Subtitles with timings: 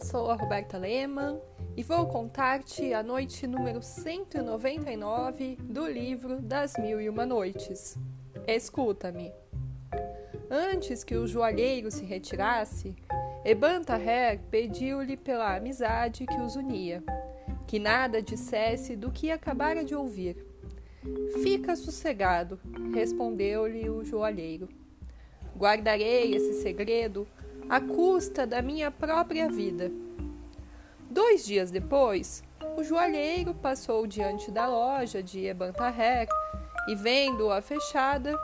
[0.00, 1.38] eu sou a Roberta Lehmann
[1.76, 7.98] e vou contar-te a noite número 199 do livro Das Mil e Uma Noites.
[8.46, 9.30] Escuta-me.
[10.50, 12.96] Antes que o joalheiro se retirasse,
[13.44, 17.04] Eban Taher pediu-lhe pela amizade que os unia,
[17.66, 20.46] que nada dissesse do que acabara de ouvir.
[21.42, 22.58] Fica sossegado,
[22.94, 24.66] respondeu-lhe o joalheiro.
[25.54, 27.28] Guardarei esse segredo
[27.70, 29.92] à custa da minha própria vida.
[31.08, 32.42] Dois dias depois,
[32.76, 36.32] o joalheiro passou diante da loja de Ebantarrec
[36.88, 38.36] e, vendo-a fechada,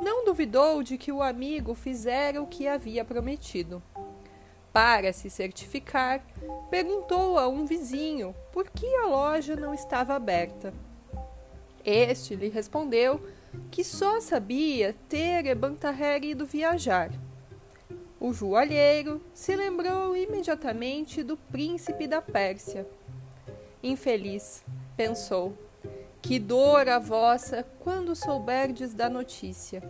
[0.00, 3.82] não duvidou de que o amigo fizera o que havia prometido.
[4.72, 6.22] Para se certificar,
[6.70, 10.72] perguntou a um vizinho por que a loja não estava aberta.
[11.84, 13.20] Este lhe respondeu
[13.72, 17.10] que só sabia ter Ebantarrec ido viajar
[18.20, 22.86] o joalheiro se lembrou imediatamente do príncipe da Pérsia.
[23.82, 24.64] Infeliz,
[24.96, 25.56] pensou,
[26.20, 29.82] que dor a vossa quando souberdes da notícia.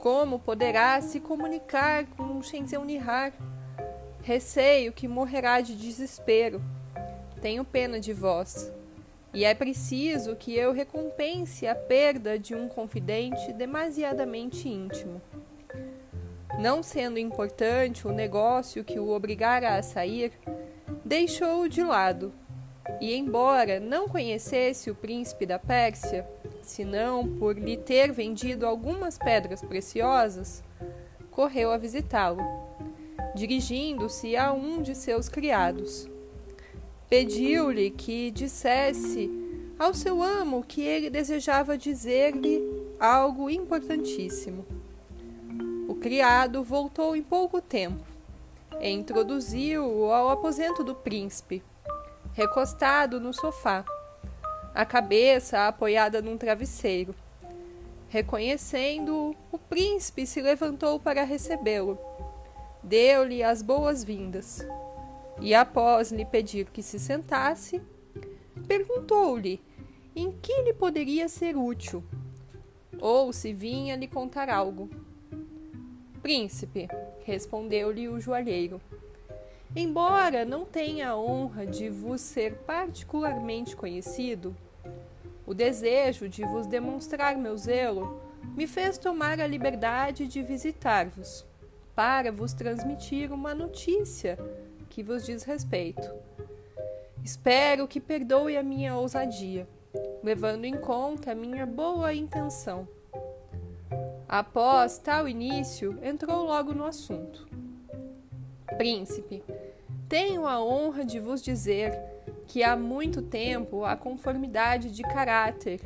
[0.00, 3.32] Como poderá se comunicar com Shenzhen Nihar?
[4.22, 6.60] Receio que morrerá de desespero.
[7.40, 8.72] Tenho pena de vós.
[9.32, 15.20] E é preciso que eu recompense a perda de um confidente demasiadamente íntimo.
[16.58, 20.32] Não sendo importante o negócio que o obrigara a sair,
[21.04, 22.32] deixou-o de lado.
[23.00, 26.28] E, embora não conhecesse o príncipe da Pérsia,
[26.60, 30.64] senão por lhe ter vendido algumas pedras preciosas,
[31.30, 32.42] correu a visitá-lo,
[33.36, 36.10] dirigindo-se a um de seus criados.
[37.08, 39.30] Pediu-lhe que dissesse
[39.78, 42.60] ao seu amo que ele desejava dizer-lhe
[42.98, 44.77] algo importantíssimo
[46.00, 48.04] criado voltou em pouco tempo
[48.80, 51.62] e introduziu-o ao aposento do príncipe,
[52.32, 53.84] recostado no sofá,
[54.74, 57.14] a cabeça apoiada num travesseiro.
[58.08, 61.98] Reconhecendo-o, o príncipe se levantou para recebê-lo.
[62.82, 64.66] Deu-lhe as boas-vindas
[65.40, 67.82] e, após lhe pedir que se sentasse,
[68.66, 69.60] perguntou-lhe
[70.14, 72.02] em que lhe poderia ser útil
[73.00, 74.88] ou se vinha lhe contar algo.
[76.28, 76.86] Príncipe,
[77.24, 78.78] respondeu-lhe o joalheiro,
[79.74, 84.54] embora não tenha a honra de vos ser particularmente conhecido,
[85.46, 88.20] o desejo de vos demonstrar meu zelo
[88.54, 91.46] me fez tomar a liberdade de visitar-vos,
[91.94, 94.38] para vos transmitir uma notícia
[94.90, 96.12] que vos diz respeito.
[97.24, 99.66] Espero que perdoe a minha ousadia,
[100.22, 102.86] levando em conta a minha boa intenção
[104.28, 107.48] Após tal início, entrou logo no assunto.
[108.76, 109.42] Príncipe,
[110.06, 111.98] tenho a honra de vos dizer
[112.46, 115.80] que há muito tempo a conformidade de caráter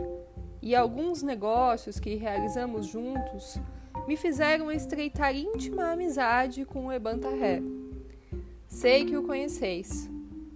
[0.60, 3.60] e alguns negócios que realizamos juntos
[4.08, 7.62] me fizeram estreitar íntima amizade com o Ebantarré.
[8.66, 10.10] Sei que o conheceis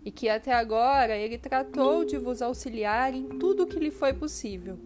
[0.05, 4.13] e que até agora ele tratou de vos auxiliar em tudo o que lhe foi
[4.13, 4.77] possível.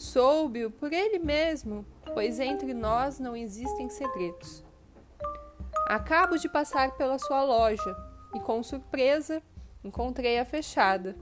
[0.00, 1.84] Soube-o por ele mesmo,
[2.14, 4.64] pois entre nós não existem segredos.
[5.86, 7.94] Acabo de passar pela sua loja
[8.34, 9.42] e, com surpresa,
[9.84, 11.14] encontrei-a fechada.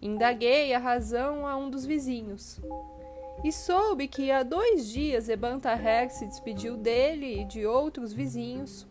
[0.00, 2.58] Indaguei a razão a um dos vizinhos
[3.44, 8.86] e soube que há dois dias Ebantaher se despediu dele e de outros vizinhos,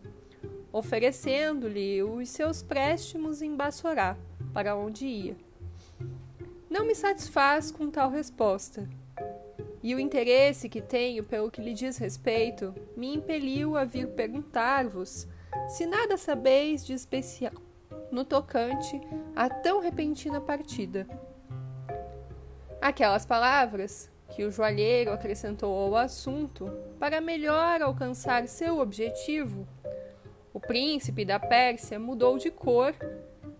[0.71, 4.15] oferecendo-lhe os seus préstimos em Bassorá,
[4.53, 5.52] para onde ia.
[6.73, 8.89] Não me satisfaz com tal resposta.
[9.84, 15.28] E o interesse que tenho pelo que lhe diz respeito me impeliu a vir perguntar-vos
[15.69, 17.53] se nada sabeis de especial
[18.12, 19.00] no tocante
[19.35, 21.07] a tão repentina partida.
[22.81, 26.65] Aquelas palavras que o joalheiro acrescentou ao assunto
[26.97, 29.68] para melhor alcançar seu objetivo,
[30.51, 32.95] o príncipe da Pérsia mudou de cor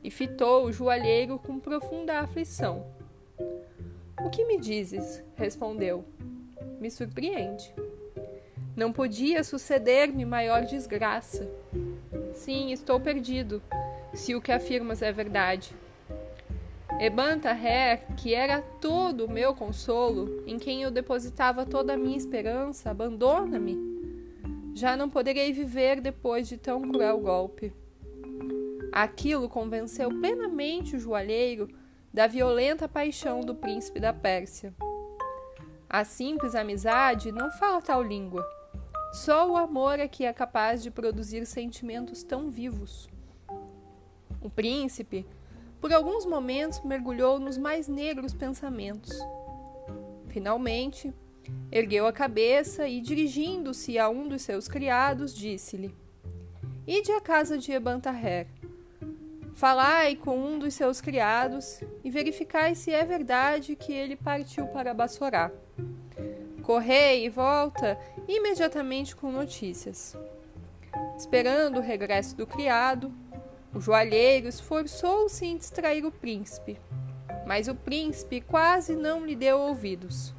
[0.04, 3.03] e fitou o joalheiro com profunda aflição.
[4.26, 5.22] O que me dizes?
[5.36, 6.06] respondeu.
[6.80, 7.74] Me surpreende.
[8.76, 11.48] Não podia suceder-me maior desgraça.
[12.34, 13.62] Sim, estou perdido,
[14.14, 15.76] se o que afirmas é verdade.
[17.00, 22.90] Ebantaher, que era todo o meu consolo, em quem eu depositava toda a minha esperança,
[22.90, 23.78] abandona-me.
[24.74, 27.74] Já não poderei viver depois de tão cruel golpe.
[28.92, 31.68] Aquilo convenceu plenamente o joalheiro
[32.14, 34.74] da violenta paixão do príncipe da Pérsia.
[35.90, 38.48] A simples amizade não fala tal língua.
[39.12, 43.10] Só o amor é que é capaz de produzir sentimentos tão vivos.
[44.42, 45.26] O príncipe,
[45.82, 49.12] por alguns momentos, mergulhou nos mais negros pensamentos.
[50.28, 51.12] Finalmente,
[51.72, 55.96] ergueu a cabeça e, dirigindo-se a um dos seus criados, disse-lhe:
[56.86, 58.48] Ide à casa de Ebantaher.
[59.56, 64.94] Falai com um dos seus criados e verificai se é verdade que ele partiu para
[64.94, 65.52] Bassorá.
[66.64, 67.98] Correi e volta
[68.28, 70.18] imediatamente com notícias.
[71.18, 73.14] Esperando o regresso do criado,
[73.74, 76.80] o joalheiro esforçou-se em distrair o príncipe,
[77.46, 80.34] mas o príncipe quase não lhe deu ouvidos.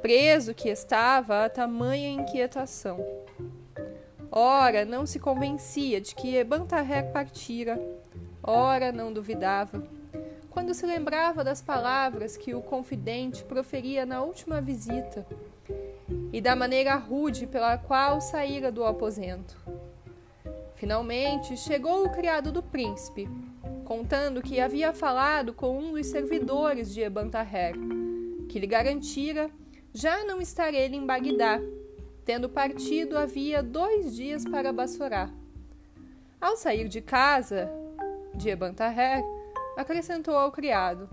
[0.00, 3.25] Preso que estava a tamanha inquietação.
[4.38, 7.80] Ora, não se convencia de que Ebantarré partira,
[8.42, 9.82] ora, não duvidava
[10.50, 15.26] quando se lembrava das palavras que o confidente proferia na última visita
[16.30, 19.56] e da maneira rude pela qual saíra do aposento.
[20.74, 23.26] Finalmente chegou o criado do príncipe,
[23.86, 27.74] contando que havia falado com um dos servidores de Ebantaher,
[28.50, 29.50] que lhe garantira
[29.94, 31.58] já não estar ele em Bagdá,
[32.26, 35.30] tendo partido havia dois dias para Bassorá.
[36.40, 37.70] Ao sair de casa
[38.34, 39.22] de Ebantaher,
[39.76, 41.08] acrescentou ao criado: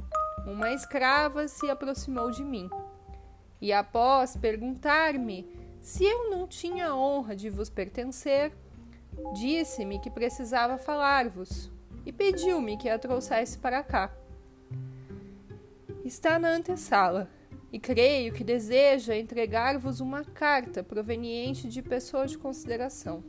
[0.45, 2.67] Uma escrava se aproximou de mim.
[3.61, 5.47] E após perguntar-me
[5.81, 8.51] se eu não tinha a honra de vos pertencer,
[9.33, 11.71] disse-me que precisava falar-vos
[12.05, 14.11] e pediu-me que a trouxesse para cá.
[16.03, 17.29] Está na antessala
[17.73, 23.23] e creio que deseja entregar-vos uma carta proveniente de pessoa de consideração.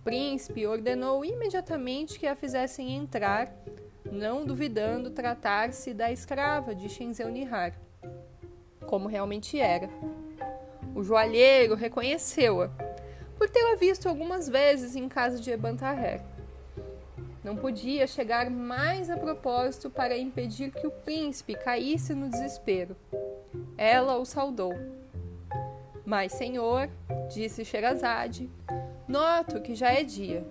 [0.00, 3.52] O príncipe ordenou imediatamente que a fizessem entrar
[4.08, 7.76] não duvidando tratar-se da escrava de Shenzhen Nihar,
[8.86, 9.90] como realmente era.
[10.94, 12.68] O joalheiro reconheceu-a,
[13.36, 16.22] por tê-la visto algumas vezes em casa de Ebantaher.
[17.42, 22.96] Não podia chegar mais a propósito para impedir que o príncipe caísse no desespero.
[23.76, 24.74] Ela o saudou.
[26.04, 26.88] Mas, senhor,
[27.28, 28.50] disse Sherazade,
[29.06, 30.44] noto que já é dia.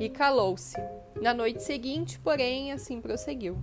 [0.00, 0.76] E calou-se.
[1.20, 3.56] Na noite seguinte, porém, assim prosseguiu.